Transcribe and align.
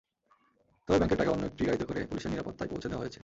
তবে 0.87 0.97
ব্যাংকের 0.97 1.19
টাকা 1.19 1.31
অন্য 1.31 1.43
একটি 1.45 1.63
গাড়িতে 1.67 1.85
করে 1.85 1.99
পুলিশের 2.09 2.31
নিরাপত্তায় 2.31 2.69
পৌঁছে 2.71 2.89
দেওয়া 2.89 3.03
হয়েছে। 3.03 3.19